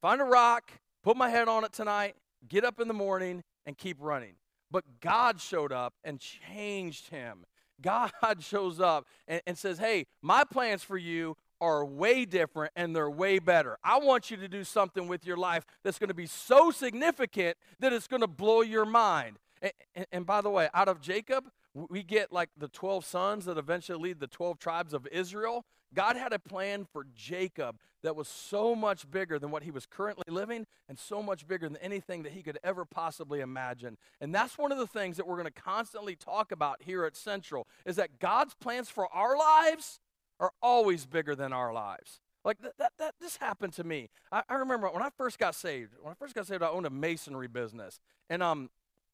[0.00, 0.70] Find a rock,
[1.02, 2.14] put my head on it tonight,
[2.48, 4.34] get up in the morning, and keep running.
[4.70, 7.44] But God showed up and changed him.
[7.80, 12.94] God shows up and, and says, Hey, my plans for you are way different and
[12.94, 13.78] they're way better.
[13.84, 17.56] I want you to do something with your life that's going to be so significant
[17.80, 19.38] that it's going to blow your mind.
[19.62, 21.44] And, and, and, by the way, out of Jacob,
[21.74, 25.64] we get like the 12 sons that eventually lead the 12 tribes of Israel.
[25.92, 29.86] God had a plan for Jacob that was so much bigger than what he was
[29.86, 33.96] currently living and so much bigger than anything that he could ever possibly imagine.
[34.20, 37.16] And that's one of the things that we're going to constantly talk about here at
[37.16, 40.00] Central is that God's plans for our lives
[40.38, 42.20] are always bigger than our lives.
[42.44, 44.10] Like that, that, that this happened to me.
[44.30, 45.92] I, I, remember when I first got saved.
[46.00, 48.68] When I first got saved, I owned a masonry business, and um,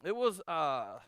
[0.04, 0.98] it was uh,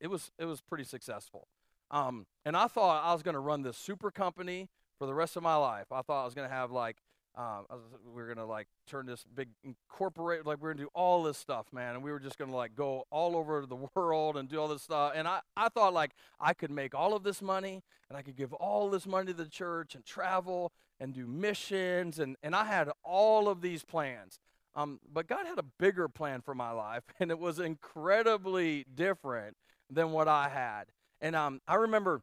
[0.00, 1.48] it, was it was pretty successful.
[1.90, 5.36] Um, and I thought I was going to run this super company for the rest
[5.36, 5.86] of my life.
[5.90, 6.96] I thought I was going to have like
[7.38, 7.66] um,
[8.12, 11.66] we are gonna like turn this big incorporate, like we're gonna do all this stuff,
[11.72, 14.66] man, and we were just gonna like go all over the world and do all
[14.66, 15.12] this stuff.
[15.14, 18.34] And I, I thought like I could make all of this money, and I could
[18.34, 22.64] give all this money to the church and travel and do missions, and and I
[22.64, 24.40] had all of these plans.
[24.74, 29.56] Um, but God had a bigger plan for my life, and it was incredibly different
[29.90, 30.84] than what I had.
[31.20, 32.22] And um, I remember,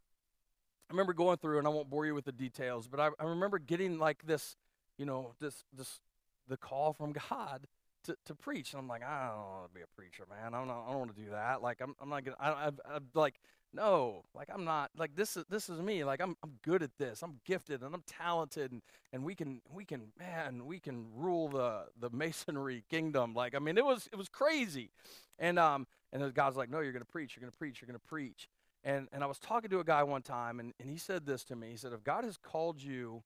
[0.90, 3.26] I remember going through, and I won't bore you with the details, but I, I
[3.26, 4.56] remember getting like this
[4.98, 6.02] you know, this this
[6.48, 7.68] the call from God
[8.06, 8.74] to, to preach.
[8.74, 10.54] And I'm like, I don't want to be a preacher, man.
[10.54, 11.62] I don't, I don't want to do that.
[11.62, 12.38] Like, I'm, I'm not gonna.
[12.40, 13.40] I, I, I, like,
[13.74, 14.24] no.
[14.34, 14.92] Like, I'm not.
[14.98, 16.04] Like, this is this is me.
[16.04, 17.22] Like, I'm I'm good at this.
[17.24, 21.50] I'm gifted and I'm talented, and and we can we can man we can rule
[21.50, 23.34] the the masonry kingdom.
[23.34, 24.92] Like, I mean, it was it was crazy,
[25.40, 27.36] and um and the God's like, no, you're gonna preach.
[27.36, 27.82] You're gonna preach.
[27.82, 28.50] You're gonna preach.
[28.84, 31.44] And and I was talking to a guy one time, and and he said this
[31.46, 31.72] to me.
[31.72, 33.24] He said, if God has called you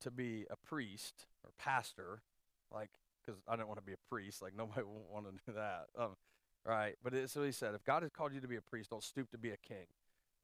[0.00, 2.22] to be a priest or pastor,
[2.72, 2.90] like,
[3.24, 4.42] because I didn't want to be a priest.
[4.42, 5.86] Like, nobody want to do that.
[5.98, 6.16] Um,
[6.64, 6.94] right?
[7.02, 9.02] But it, so he said, if God has called you to be a priest, don't
[9.02, 9.86] stoop to be a king.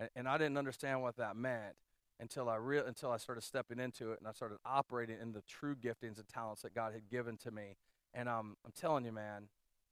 [0.00, 1.74] And, and I didn't understand what that meant
[2.20, 5.42] until I re- until I started stepping into it and I started operating in the
[5.42, 7.76] true giftings and talents that God had given to me.
[8.12, 9.48] And um, I'm telling you, man,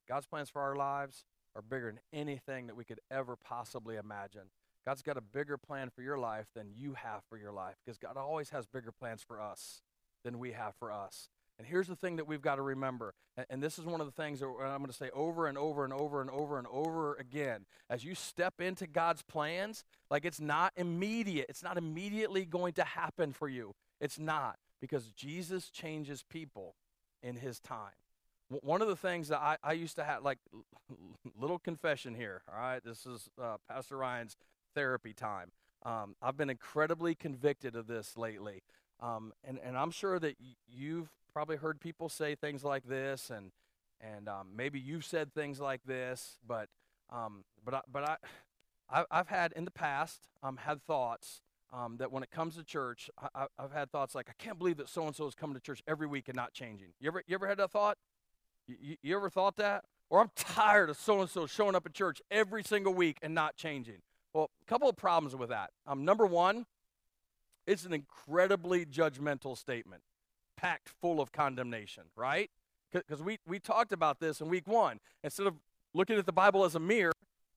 [0.09, 4.51] God's plans for our lives are bigger than anything that we could ever possibly imagine.
[4.85, 7.99] God's got a bigger plan for your life than you have for your life because
[7.99, 9.83] God always has bigger plans for us
[10.25, 11.29] than we have for us.
[11.59, 13.15] And here's the thing that we've got to remember,
[13.49, 15.85] and, this is one of the things that I'm going to say over and over
[15.85, 17.67] and over and over and over again.
[17.89, 22.85] As you step into God's plans, like it's not immediate, it's not immediately going to
[22.85, 23.75] happen for you.
[24.01, 26.75] It's not because Jesus changes people
[27.23, 27.93] in his time.
[28.61, 30.39] One of the things that I, I used to have, like,
[31.39, 32.83] little confession here, all right?
[32.85, 34.37] This is uh, Pastor Ryan's
[34.75, 35.53] therapy time.
[35.85, 38.63] Um, I've been incredibly convicted of this lately.
[39.01, 40.37] Um, and, and I'm sure that
[40.69, 43.53] you've probably heard people say things like this, and,
[44.01, 46.69] and um, maybe you've said things like this, but
[47.11, 48.17] um, but I, but I,
[48.91, 51.41] I I've had in the past um, had thoughts
[51.73, 54.77] um, that when it comes to church, I, have had thoughts like, I can't believe
[54.77, 56.89] that so and so is coming to church every week and not changing.
[57.01, 57.97] You ever, you ever had that thought?
[58.67, 59.85] You, you ever thought that?
[60.11, 63.35] Or I'm tired of so and so showing up at church every single week and
[63.35, 64.03] not changing.
[64.33, 65.71] Well, a couple of problems with that.
[65.87, 66.67] Um, number one,
[67.67, 70.03] it's an incredibly judgmental statement,
[70.57, 72.51] packed full of condemnation, right?
[72.93, 75.01] Because we, we talked about this in week one.
[75.23, 75.55] Instead of
[75.95, 77.13] looking at the Bible as a mirror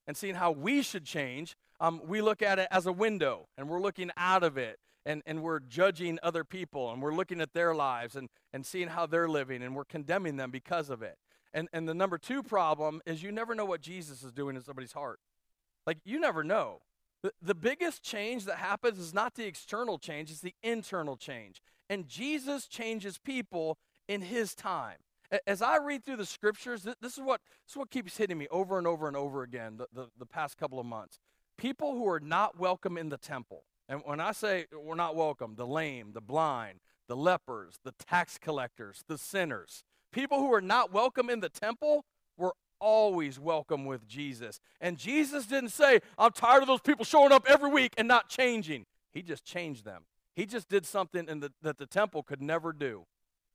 [0.08, 3.70] and seeing how we should change, um, we look at it as a window and
[3.70, 7.54] we're looking out of it and, and we're judging other people and we're looking at
[7.54, 11.18] their lives and, and seeing how they're living and we're condemning them because of it.
[11.54, 14.62] And, and the number two problem is you never know what Jesus is doing in
[14.62, 15.20] somebody's heart.
[15.88, 16.82] Like, you never know.
[17.22, 21.62] The, the biggest change that happens is not the external change, it's the internal change.
[21.90, 24.98] And Jesus changes people in his time.
[25.48, 28.48] As I read through the scriptures, this is what, this is what keeps hitting me
[28.52, 31.20] over and over and over again the, the, the past couple of months.
[31.58, 33.64] People who are not welcome in the temple.
[33.88, 38.38] And when I say we're not welcome, the lame, the blind, the lepers, the tax
[38.38, 42.06] collectors, the sinners, people who are not welcome in the temple
[42.38, 44.60] were always welcome with Jesus.
[44.82, 48.30] And Jesus didn't say, I'm tired of those people showing up every week and not
[48.30, 48.86] changing.
[49.12, 50.06] He just changed them.
[50.36, 53.06] He just did something the, that the temple could never do.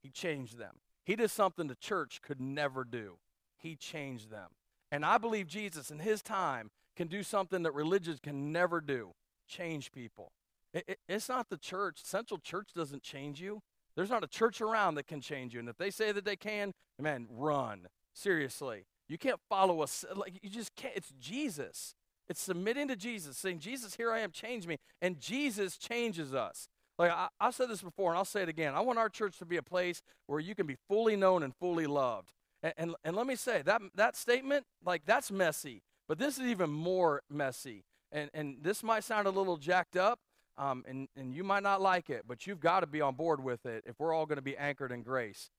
[0.01, 0.75] He changed them.
[1.05, 3.17] He did something the church could never do.
[3.57, 4.49] He changed them.
[4.91, 9.13] And I believe Jesus in his time can do something that religions can never do
[9.51, 10.31] change people.
[10.73, 11.99] It, it, it's not the church.
[12.03, 13.61] Central Church doesn't change you.
[13.95, 15.59] There's not a church around that can change you.
[15.59, 17.87] And if they say that they can, man, run.
[18.13, 18.85] Seriously.
[19.07, 20.05] You can't follow us.
[20.15, 20.95] Like, you just can't.
[20.95, 21.95] It's Jesus.
[22.29, 24.77] It's submitting to Jesus, saying, Jesus, here I am, change me.
[25.01, 26.69] And Jesus changes us.
[26.97, 28.73] Like I, have said this before, and I'll say it again.
[28.73, 31.53] I want our church to be a place where you can be fully known and
[31.55, 32.31] fully loved.
[32.63, 36.45] And, and, and let me say that that statement, like that's messy, but this is
[36.45, 37.83] even more messy.
[38.11, 40.19] And and this might sound a little jacked up,
[40.57, 43.43] um, and and you might not like it, but you've got to be on board
[43.43, 45.49] with it if we're all going to be anchored in grace.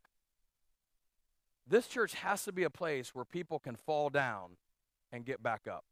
[1.66, 4.56] This church has to be a place where people can fall down
[5.12, 5.84] and get back up.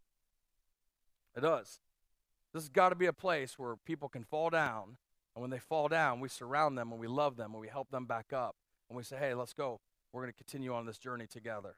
[1.37, 1.81] It does.
[2.53, 4.97] This has got to be a place where people can fall down
[5.35, 7.91] and when they fall down, we surround them and we love them and we help
[7.91, 8.57] them back up.
[8.89, 9.81] And we say, hey, let's go.
[10.13, 11.77] We're going to continue on this journey together.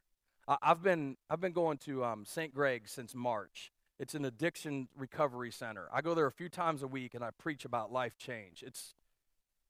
[0.48, 2.52] I've, been, I've been going to um, St.
[2.52, 3.71] Greg since March.
[3.98, 5.88] It's an addiction recovery center.
[5.92, 8.64] I go there a few times a week and I preach about life change.
[8.66, 8.94] It's,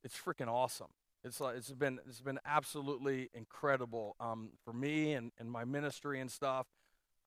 [0.04, 0.88] it's freaking awesome.
[1.24, 6.20] It's, like, it's, been, it's been absolutely incredible um, for me and, and my ministry
[6.20, 6.66] and stuff.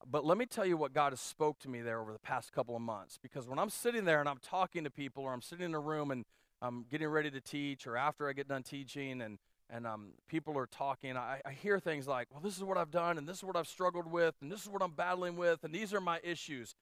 [0.05, 2.51] But let me tell you what God has spoke to me there over the past
[2.51, 3.17] couple of months.
[3.21, 5.79] Because when I'm sitting there and I'm talking to people or I'm sitting in a
[5.79, 6.25] room and
[6.61, 9.37] I'm getting ready to teach or after I get done teaching and
[9.69, 12.91] and um, people are talking, I, I hear things like, well, this is what I've
[12.91, 15.63] done, and this is what I've struggled with, and this is what I'm battling with,
[15.63, 16.75] and these are my issues.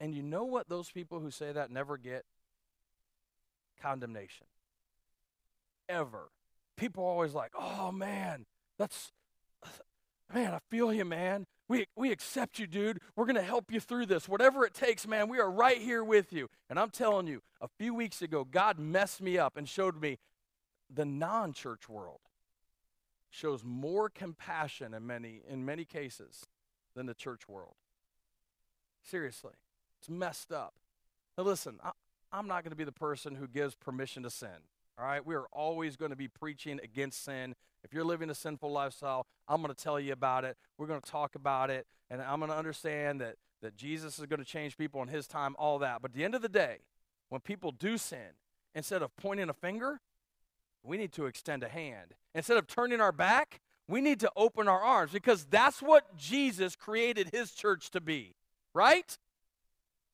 [0.00, 2.24] And you know what those people who say that never get?
[3.80, 4.46] Condemnation.
[5.88, 6.30] Ever.
[6.76, 8.46] People always like, oh man,
[8.78, 9.12] that's,
[10.32, 11.46] man, I feel you, man.
[11.68, 13.00] We, we accept you, dude.
[13.14, 14.28] We're going to help you through this.
[14.28, 16.48] Whatever it takes, man, we are right here with you.
[16.70, 20.18] And I'm telling you, a few weeks ago, God messed me up and showed me
[20.88, 22.20] the non church world
[23.30, 26.46] shows more compassion in many, in many cases
[26.94, 27.74] than the church world.
[29.02, 29.52] Seriously,
[30.00, 30.74] it's messed up.
[31.36, 31.92] Now, listen, I,
[32.32, 34.48] I'm not going to be the person who gives permission to sin.
[34.98, 37.54] All right, we are always going to be preaching against sin.
[37.84, 40.56] If you're living a sinful lifestyle, I'm going to tell you about it.
[40.76, 44.26] We're going to talk about it, and I'm going to understand that that Jesus is
[44.26, 46.02] going to change people in His time, all that.
[46.02, 46.78] But at the end of the day,
[47.28, 48.36] when people do sin,
[48.74, 50.00] instead of pointing a finger,
[50.82, 52.14] we need to extend a hand.
[52.34, 56.76] Instead of turning our back, we need to open our arms because that's what Jesus
[56.76, 58.34] created His church to be,
[58.74, 59.18] right?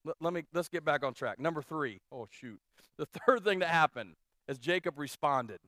[0.05, 1.39] Let, let me let's get back on track.
[1.39, 2.01] Number three.
[2.13, 2.61] Oh shoot.
[2.97, 4.15] The third thing that happened
[4.49, 5.61] as Jacob responded.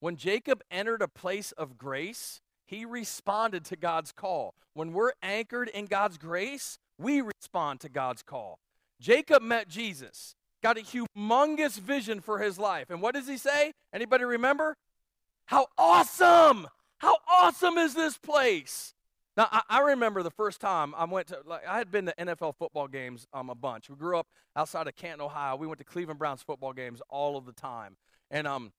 [0.00, 4.54] When Jacob entered a place of grace, he responded to God's call.
[4.74, 8.58] When we're anchored in God's grace, we respond to God's call.
[9.00, 12.90] Jacob met Jesus, got a humongous vision for his life.
[12.90, 13.72] And what does he say?
[13.92, 14.76] Anybody remember?
[15.46, 16.68] How awesome!
[16.98, 18.92] How awesome is this place?
[19.38, 22.14] Now, I, I, remember the first time I went to, like, I had been to
[22.18, 23.88] NFL football games um, a bunch.
[23.88, 24.26] We grew up
[24.56, 25.54] outside of Canton, Ohio.
[25.54, 27.96] We went to Cleveland Browns football games all of the time.
[28.32, 28.72] And um,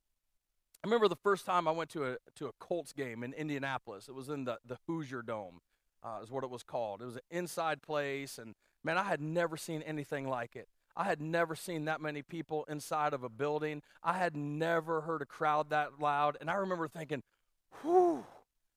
[0.84, 4.10] I remember the first time I went to a, to a Colts game in Indianapolis.
[4.10, 5.62] It was in the, the Hoosier Dome,
[6.03, 7.01] uh, is what it was called.
[7.01, 8.38] It was an inside place.
[8.38, 8.53] And
[8.84, 10.68] man, I had never seen anything like it.
[10.93, 13.82] I had never seen that many people inside of a building.
[14.03, 16.36] I had never heard a crowd that loud.
[16.41, 17.24] And I remember thinking,
[17.82, 18.26] whew,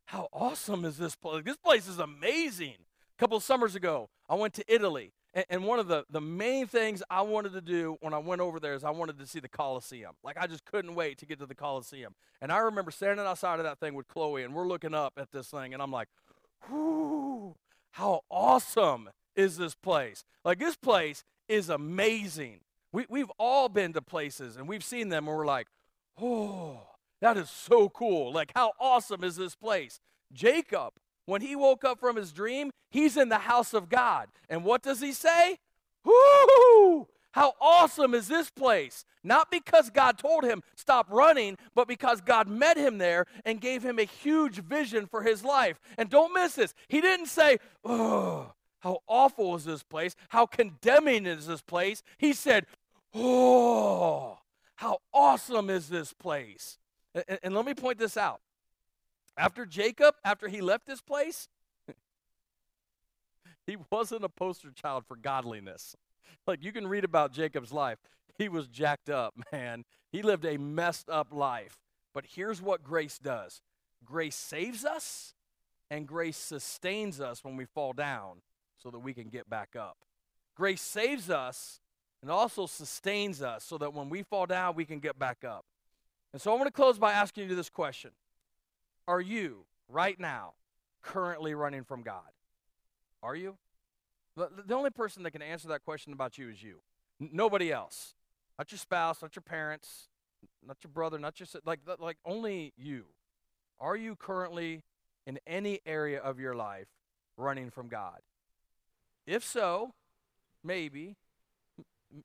[0.06, 1.44] how awesome is this place?
[1.44, 2.76] This place is amazing.
[3.16, 5.12] A couple summers ago, I went to Italy.
[5.34, 8.40] And, and one of the, the main things I wanted to do when I went
[8.40, 10.12] over there is I wanted to see the Colosseum.
[10.22, 12.14] Like, I just couldn't wait to get to the Colosseum.
[12.40, 15.30] And I remember standing outside of that thing with Chloe, and we're looking up at
[15.32, 16.08] this thing, and I'm like,
[16.68, 17.56] whoo,
[17.92, 20.24] how awesome is this place?
[20.44, 22.60] Like, this place is amazing.
[22.92, 25.68] We, we've all been to places, and we've seen them, and we're like,
[26.20, 26.82] oh,
[27.22, 28.30] that is so cool.
[28.30, 29.98] Like, how awesome is this place?
[30.34, 30.92] Jacob
[31.26, 34.28] when he woke up from his dream, he's in the house of God.
[34.48, 35.58] And what does he say?
[36.04, 37.06] Whoo!
[37.32, 39.04] How awesome is this place?
[39.24, 43.82] Not because God told him, stop running, but because God met him there and gave
[43.82, 45.80] him a huge vision for his life.
[45.96, 46.74] And don't miss this.
[46.88, 50.14] He didn't say, oh, how awful is this place?
[50.28, 52.02] How condemning is this place?
[52.18, 52.66] He said,
[53.14, 54.38] oh,
[54.76, 56.78] how awesome is this place?
[57.14, 58.40] And, and let me point this out.
[59.36, 61.48] After Jacob, after he left this place,
[63.66, 65.96] he wasn't a poster child for godliness.
[66.46, 67.98] Like you can read about Jacob's life.
[68.38, 69.84] He was jacked up, man.
[70.10, 71.78] He lived a messed up life.
[72.14, 73.60] But here's what grace does
[74.04, 75.34] grace saves us,
[75.90, 78.42] and grace sustains us when we fall down
[78.78, 79.96] so that we can get back up.
[80.54, 81.80] Grace saves us
[82.20, 85.64] and also sustains us so that when we fall down, we can get back up.
[86.32, 88.10] And so I want to close by asking you this question
[89.08, 90.54] are you right now
[91.02, 92.30] currently running from God?
[93.22, 93.56] Are you?
[94.36, 96.80] The only person that can answer that question about you is you.
[97.20, 98.14] Nobody else.
[98.58, 100.08] Not your spouse, not your parents,
[100.66, 103.06] not your brother, not your like like only you.
[103.80, 104.84] Are you currently
[105.26, 106.88] in any area of your life
[107.36, 108.20] running from God?
[109.26, 109.94] If so,
[110.64, 111.16] maybe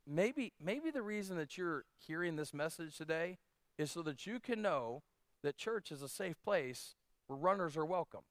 [0.06, 3.38] maybe maybe the reason that you're hearing this message today
[3.78, 5.04] is so that you can know
[5.44, 6.96] that church is a safe place
[7.28, 8.22] where runners are welcome.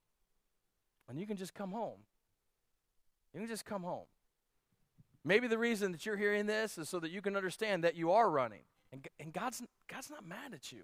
[1.09, 1.99] And you can just come home.
[3.33, 4.05] You can just come home.
[5.23, 8.11] Maybe the reason that you're hearing this is so that you can understand that you
[8.11, 8.63] are running.
[8.91, 10.83] And, and God's, God's not mad at you.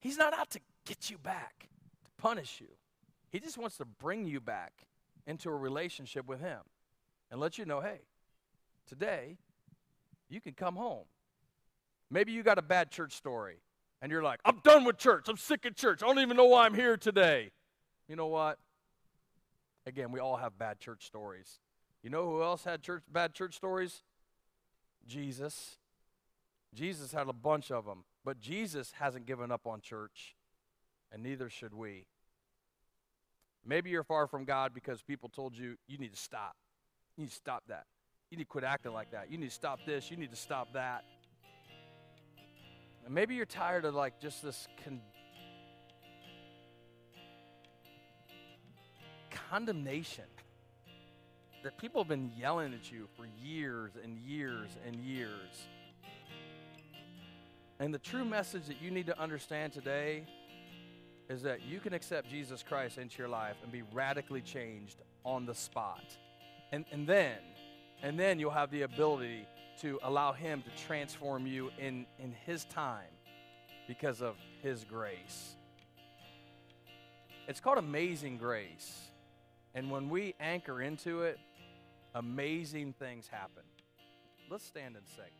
[0.00, 1.68] He's not out to get you back,
[2.04, 2.68] to punish you.
[3.30, 4.86] He just wants to bring you back
[5.26, 6.60] into a relationship with Him
[7.30, 8.00] and let you know hey,
[8.86, 9.36] today
[10.28, 11.04] you can come home.
[12.10, 13.58] Maybe you got a bad church story
[14.02, 15.26] and you're like, I'm done with church.
[15.28, 16.02] I'm sick of church.
[16.02, 17.50] I don't even know why I'm here today.
[18.08, 18.58] You know what?
[19.86, 21.60] Again, we all have bad church stories.
[22.02, 24.02] You know who else had church bad church stories?
[25.06, 25.76] Jesus.
[26.74, 30.36] Jesus had a bunch of them, but Jesus hasn't given up on church,
[31.12, 32.06] and neither should we.
[33.66, 36.54] Maybe you're far from God because people told you you need to stop.
[37.16, 37.84] You need to stop that.
[38.30, 39.30] You need to quit acting like that.
[39.30, 40.10] You need to stop this.
[40.10, 41.04] You need to stop that.
[43.04, 45.00] And maybe you're tired of like just this con-
[49.50, 50.24] condemnation
[51.62, 55.68] that people have been yelling at you for years and years and years.
[57.78, 60.24] And the true message that you need to understand today
[61.28, 65.46] is that you can accept Jesus Christ into your life and be radically changed on
[65.46, 66.04] the spot.
[66.72, 67.38] And, and then,
[68.02, 69.46] and then you'll have the ability
[69.80, 73.12] to allow Him to transform you in, in His time
[73.88, 75.56] because of His grace.
[77.48, 79.10] It's called amazing grace.
[79.74, 81.38] And when we anchor into it,
[82.14, 83.62] amazing things happen.
[84.50, 85.39] Let's stand and sing.